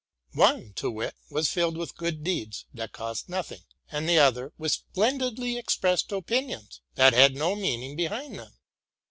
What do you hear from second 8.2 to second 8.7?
them.